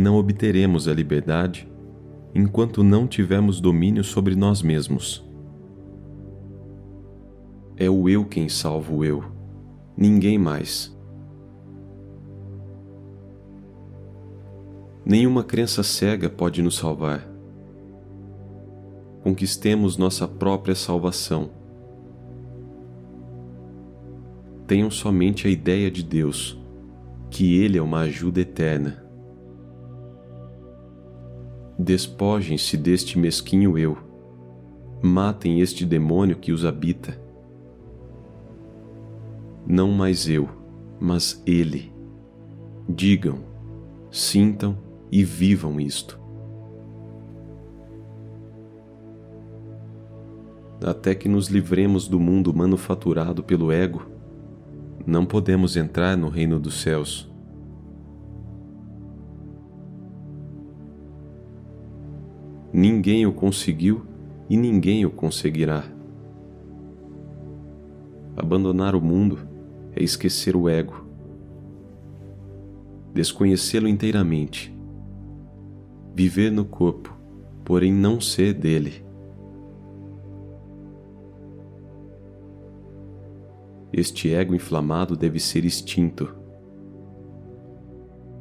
[0.00, 1.70] não obteremos a liberdade
[2.34, 5.24] enquanto não tivermos domínio sobre nós mesmos.
[7.76, 9.24] É o eu quem salva o eu,
[9.96, 10.96] ninguém mais.
[15.04, 17.26] Nenhuma crença cega pode nos salvar.
[19.22, 21.50] Conquistemos nossa própria salvação.
[24.66, 26.58] Tenham somente a ideia de Deus,
[27.28, 28.99] que Ele é uma ajuda eterna.
[31.82, 33.96] Despojem-se deste mesquinho eu.
[35.00, 37.18] Matem este demônio que os habita.
[39.66, 40.46] Não mais eu,
[41.00, 41.90] mas Ele.
[42.86, 43.38] Digam,
[44.10, 44.76] sintam
[45.10, 46.20] e vivam isto.
[50.84, 54.02] Até que nos livremos do mundo manufaturado pelo ego,
[55.06, 57.29] não podemos entrar no reino dos céus.
[62.80, 64.06] Ninguém o conseguiu
[64.48, 65.84] e ninguém o conseguirá.
[68.34, 69.38] Abandonar o mundo
[69.94, 71.04] é esquecer o ego,
[73.12, 74.74] desconhecê-lo inteiramente,
[76.14, 77.14] viver no corpo,
[77.66, 79.04] porém não ser dele.
[83.92, 86.34] Este ego inflamado deve ser extinto.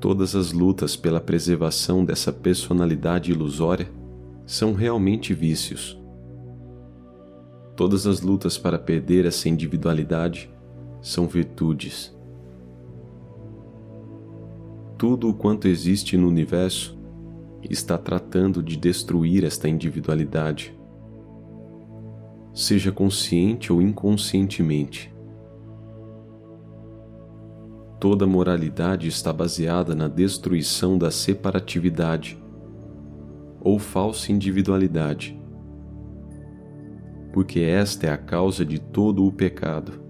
[0.00, 4.02] Todas as lutas pela preservação dessa personalidade ilusória
[4.46, 6.00] são realmente vícios.
[7.76, 10.50] Todas as lutas para perder essa individualidade
[11.00, 12.14] são virtudes.
[14.96, 16.96] Tudo o quanto existe no universo
[17.62, 20.78] está tratando de destruir esta individualidade,
[22.52, 25.12] seja consciente ou inconscientemente.
[27.98, 32.43] Toda moralidade está baseada na destruição da separatividade
[33.64, 35.36] ou falsa individualidade,
[37.32, 40.04] porque esta é a causa de todo o pecado.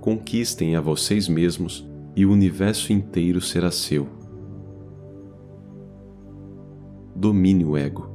[0.00, 1.86] Conquistem a vocês mesmos
[2.16, 4.08] e o universo inteiro será seu.
[7.14, 8.11] Domine o ego.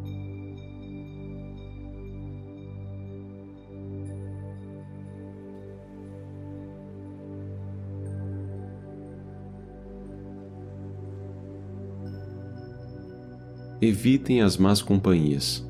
[13.79, 15.67] Evitem as más companhias,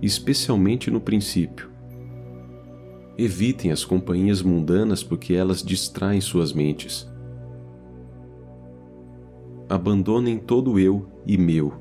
[0.00, 1.70] especialmente no princípio.
[3.16, 7.08] Evitem as companhias mundanas porque elas distraem suas mentes.
[9.68, 11.74] Abandonem todo eu e meu.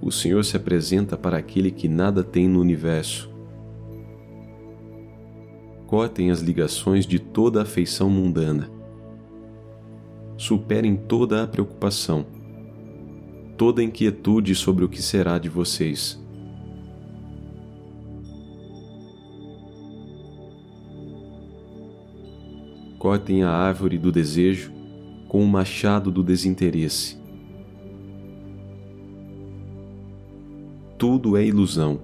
[0.00, 3.30] O Senhor se apresenta para aquele que nada tem no universo.
[5.86, 8.81] Cortem as ligações de toda afeição mundana
[10.42, 12.26] superem toda a preocupação,
[13.56, 16.20] toda a inquietude sobre o que será de vocês.
[22.98, 24.72] Cortem a árvore do desejo
[25.28, 27.16] com o machado do desinteresse.
[30.98, 32.00] Tudo é ilusão.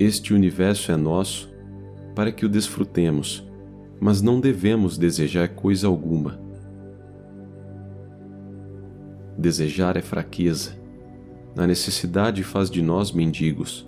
[0.00, 1.48] Este universo é nosso
[2.12, 3.53] para que o desfrutemos
[4.00, 6.38] mas não devemos desejar coisa alguma.
[9.36, 10.76] Desejar é fraqueza.
[11.56, 13.86] A necessidade faz de nós mendigos,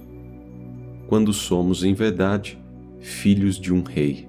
[1.08, 2.58] quando somos, em verdade,
[3.00, 4.28] filhos de um rei.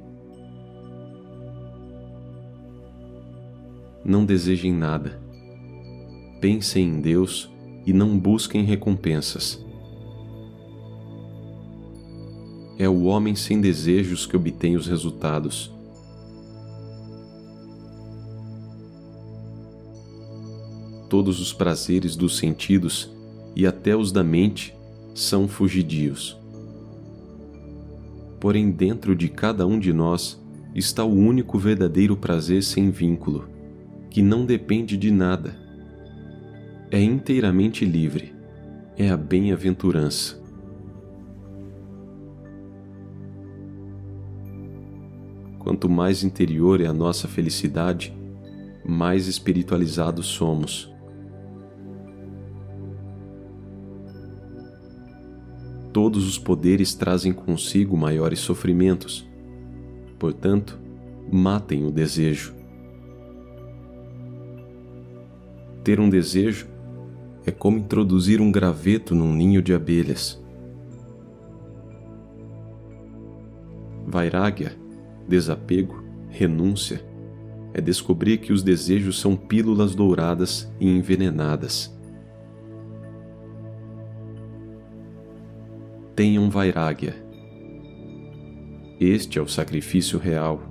[4.04, 5.20] Não desejem nada.
[6.40, 7.52] Pensem em Deus
[7.86, 9.67] e não busquem recompensas.
[12.78, 15.74] É o homem sem desejos que obtém os resultados.
[21.10, 23.10] Todos os prazeres dos sentidos
[23.56, 24.76] e até os da mente
[25.16, 26.38] são fugidios.
[28.40, 30.40] Porém, dentro de cada um de nós
[30.76, 33.50] está o único verdadeiro prazer sem vínculo,
[34.12, 35.58] que não depende de nada.
[36.92, 38.36] É inteiramente livre,
[38.96, 40.47] é a bem-aventurança.
[45.68, 48.18] Quanto mais interior é a nossa felicidade,
[48.86, 50.90] mais espiritualizados somos.
[55.92, 59.30] Todos os poderes trazem consigo maiores sofrimentos.
[60.18, 60.80] Portanto,
[61.30, 62.56] matem o desejo.
[65.84, 66.66] Ter um desejo
[67.46, 70.42] é como introduzir um graveto num ninho de abelhas.
[74.08, 74.87] Vairagya
[75.28, 77.06] desapego, renúncia,
[77.74, 81.96] é descobrir que os desejos são pílulas douradas e envenenadas.
[86.16, 87.16] Tenham Vairagya.
[89.00, 90.64] Este é o sacrifício real.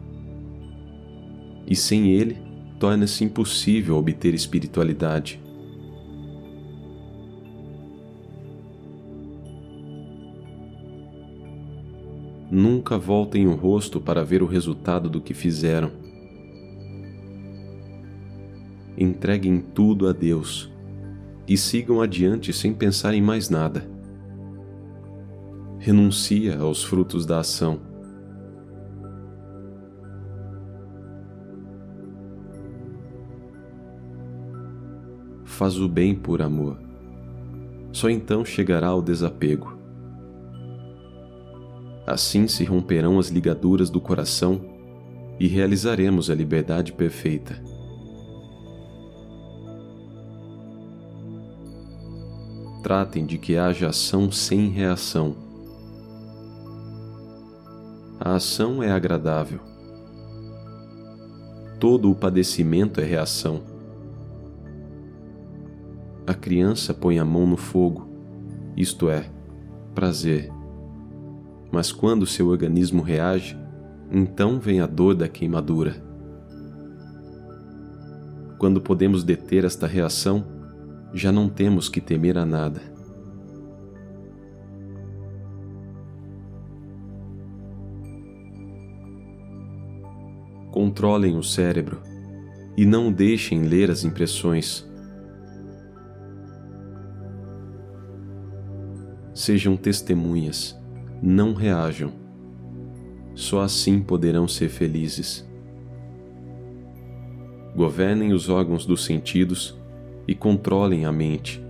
[1.64, 2.36] E sem ele,
[2.80, 5.40] torna-se impossível obter espiritualidade.
[12.50, 15.90] Nunca voltem o rosto para ver o resultado do que fizeram.
[18.96, 20.72] Entreguem tudo a Deus
[21.46, 23.88] e sigam adiante sem pensar em mais nada.
[25.78, 27.80] Renuncia aos frutos da ação.
[35.44, 36.78] Faz o bem por amor.
[37.92, 39.75] Só então chegará ao desapego.
[42.06, 44.60] Assim se romperão as ligaduras do coração
[45.40, 47.60] e realizaremos a liberdade perfeita.
[52.80, 55.36] Tratem de que haja ação sem reação.
[58.20, 59.58] A ação é agradável.
[61.80, 63.62] Todo o padecimento é reação.
[66.24, 68.08] A criança põe a mão no fogo,
[68.76, 69.28] isto é,
[69.92, 70.55] prazer
[71.70, 73.58] mas quando seu organismo reage,
[74.10, 75.96] então vem a dor da queimadura.
[78.58, 80.46] Quando podemos deter esta reação,
[81.12, 82.80] já não temos que temer a nada.
[90.70, 92.02] Controlem o cérebro
[92.76, 94.86] e não deixem ler as impressões.
[99.34, 100.78] Sejam testemunhas
[101.22, 102.12] não reajam.
[103.34, 105.46] Só assim poderão ser felizes.
[107.74, 109.78] Governem os órgãos dos sentidos
[110.26, 111.62] e controlem a mente.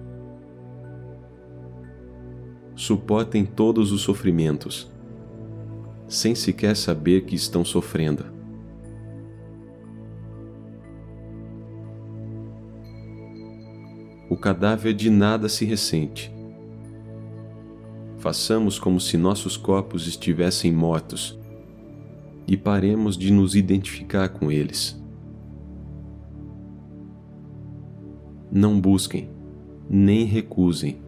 [2.76, 4.90] Suportem todos os sofrimentos,
[6.06, 8.25] sem sequer saber que estão sofrendo.
[14.28, 16.36] O cadáver de nada se ressente
[18.26, 21.38] façamos como se nossos corpos estivessem mortos
[22.44, 25.00] e paremos de nos identificar com eles.
[28.50, 29.31] Não busquem,
[29.88, 30.99] nem recusem,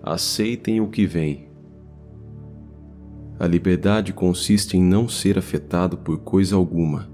[0.00, 1.48] aceitem o que vem.
[3.36, 7.10] A liberdade consiste em não ser afetado por coisa alguma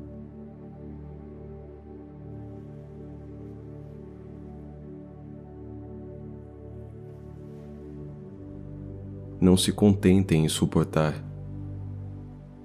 [9.44, 11.22] não se contentem em suportar.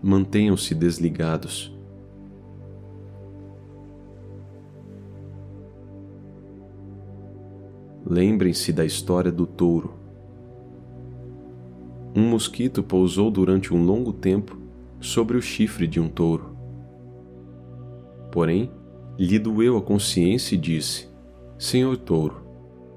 [0.02, 1.78] Mantenham-se desligados.
[8.06, 9.94] Lembrem-se da história do touro.
[12.16, 14.58] Um mosquito pousou durante um longo tempo
[15.02, 16.56] sobre o chifre de um touro.
[18.32, 18.72] Porém,
[19.18, 21.10] lhe doeu a consciência e disse:
[21.58, 22.38] Senhor touro,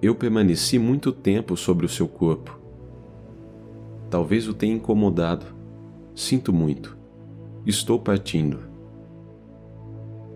[0.01, 2.62] eu permaneci muito tempo sobre o seu corpo.
[4.13, 5.47] Talvez o tenha incomodado.
[6.15, 6.99] Sinto muito.
[7.65, 8.59] Estou partindo.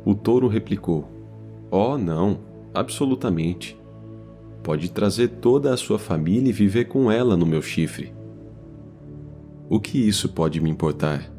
[0.02, 1.06] O touro replicou:
[1.70, 2.38] Oh, não,
[2.72, 3.78] absolutamente.
[4.62, 8.14] Pode trazer toda a sua família e viver com ela no meu chifre.
[9.68, 11.30] O que isso pode me importar?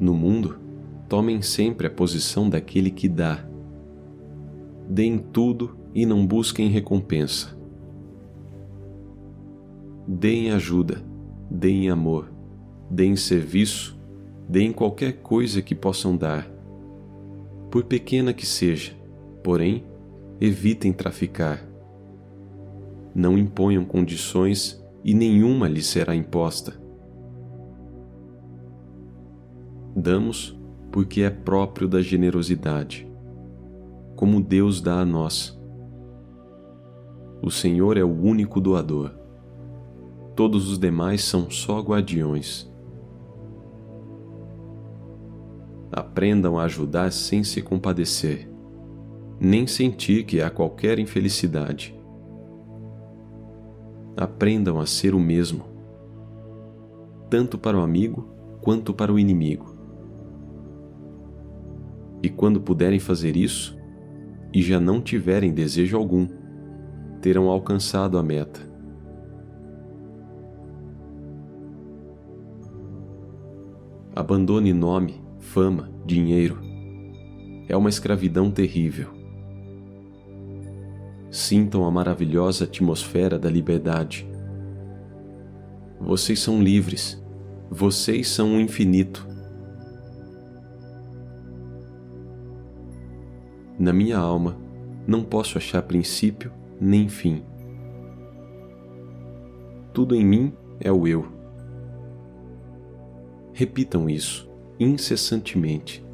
[0.00, 0.58] No mundo,
[1.08, 3.46] tomem sempre a posição daquele que dá
[4.88, 7.56] deem tudo e não busquem recompensa.
[10.06, 11.02] Deem ajuda,
[11.50, 12.30] deem amor,
[12.90, 13.98] deem serviço,
[14.48, 16.48] deem qualquer coisa que possam dar.
[17.70, 18.92] Por pequena que seja,
[19.42, 19.84] porém,
[20.40, 21.66] evitem traficar.
[23.14, 26.80] Não imponham condições e nenhuma lhes será imposta.
[29.94, 30.56] Damos
[30.92, 33.05] porque é próprio da generosidade
[34.16, 35.56] como Deus dá a nós.
[37.42, 39.12] O Senhor é o único doador.
[40.34, 42.68] Todos os demais são só guardiões.
[45.92, 48.50] Aprendam a ajudar sem se compadecer,
[49.38, 51.94] nem sentir que há qualquer infelicidade.
[54.16, 55.64] Aprendam a ser o mesmo,
[57.28, 58.28] tanto para o amigo
[58.62, 59.76] quanto para o inimigo.
[62.22, 63.75] E quando puderem fazer isso,
[64.56, 66.26] e já não tiverem desejo algum,
[67.20, 68.58] terão alcançado a meta.
[74.14, 76.58] Abandone nome, fama, dinheiro.
[77.68, 79.10] É uma escravidão terrível.
[81.30, 84.26] Sintam a maravilhosa atmosfera da liberdade.
[86.00, 87.22] Vocês são livres.
[87.70, 89.28] Vocês são o infinito.
[93.86, 94.56] Na minha alma,
[95.06, 96.50] não posso achar princípio
[96.80, 97.44] nem fim.
[99.94, 101.28] Tudo em mim é o eu.
[103.52, 104.50] Repitam isso
[104.80, 106.04] incessantemente.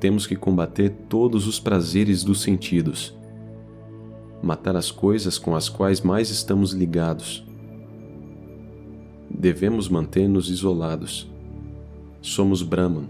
[0.00, 3.16] Temos que combater todos os prazeres dos sentidos,
[4.42, 7.45] matar as coisas com as quais mais estamos ligados.
[9.38, 11.30] Devemos manter-nos isolados.
[12.22, 13.06] Somos Brahman.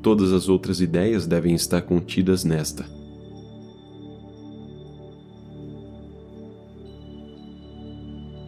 [0.00, 2.84] Todas as outras ideias devem estar contidas nesta.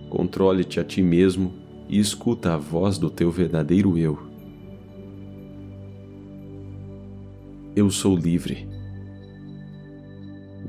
[0.09, 1.53] Controle-te a ti mesmo
[1.89, 4.19] e escuta a voz do teu verdadeiro eu.
[7.75, 8.69] Eu sou livre.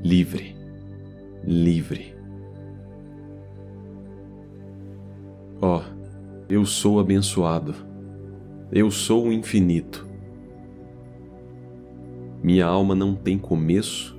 [0.02, 0.56] Livre.
[1.44, 2.17] Livre.
[6.48, 7.74] Eu sou abençoado.
[8.72, 10.08] Eu sou o infinito.
[12.42, 14.18] Minha alma não tem começo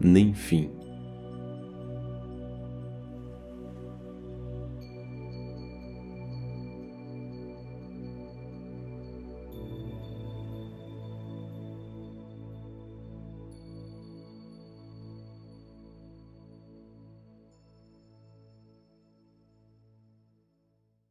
[0.00, 0.70] nem fim.